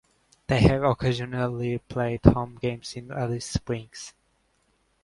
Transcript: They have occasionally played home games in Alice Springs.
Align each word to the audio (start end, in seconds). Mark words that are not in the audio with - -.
They 0.47 0.61
have 0.61 0.81
occasionally 0.81 1.77
played 1.77 2.25
home 2.25 2.57
games 2.59 2.95
in 2.95 3.11
Alice 3.11 3.45
Springs. 3.45 4.15